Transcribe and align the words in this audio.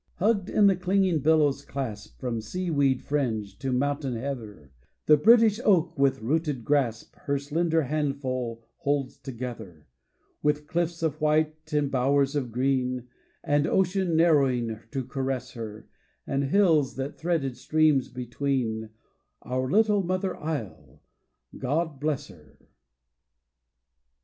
Hugged 0.15 0.49
in 0.49 0.65
the 0.65 0.75
clinging 0.75 1.19
billow's 1.19 1.63
clasp, 1.63 2.19
From 2.19 2.41
sea 2.41 2.71
weed 2.71 3.03
fringe 3.03 3.55
to 3.59 3.71
mountain 3.71 4.15
heather, 4.15 4.71
The 5.05 5.15
British 5.15 5.59
oak 5.63 5.95
with 5.95 6.23
rooted 6.23 6.65
grasp 6.65 7.15
Her 7.17 7.37
slender 7.37 7.83
handful 7.83 8.65
holds 8.77 9.15
together; 9.19 9.85
With 10.41 10.65
cliffs 10.65 11.03
of 11.03 11.21
white 11.21 11.71
and 11.71 11.91
bowers 11.91 12.35
of 12.35 12.51
green, 12.51 13.09
And 13.43 13.67
Ocean 13.67 14.15
narrowing 14.15 14.79
to 14.89 15.05
caress 15.05 15.51
her, 15.51 15.87
And 16.25 16.45
hills 16.45 16.97
and 16.97 17.15
threaded 17.15 17.55
streams 17.55 18.09
between; 18.09 18.89
Our 19.43 19.69
little 19.69 20.01
mother 20.01 20.35
isle, 20.35 21.03
God 21.55 21.99
bless 21.99 22.29
her! 22.29 22.57